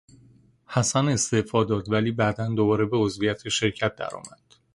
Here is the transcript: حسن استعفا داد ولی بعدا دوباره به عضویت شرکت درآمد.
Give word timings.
حسن 0.65 1.07
استعفا 1.07 1.63
داد 1.63 1.91
ولی 1.91 2.11
بعدا 2.11 2.47
دوباره 2.47 2.85
به 2.85 2.97
عضویت 2.97 3.49
شرکت 3.49 3.95
درآمد. 3.95 4.41